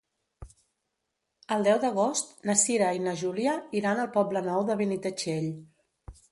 [1.55, 5.51] El deu d'agost na Cira i na Júlia iran al Poble Nou de Benitatxell.